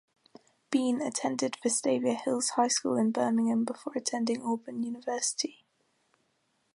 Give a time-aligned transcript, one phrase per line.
[0.71, 5.63] Bean attended Vestavia Hills High School in Birmingham before attending Auburn University.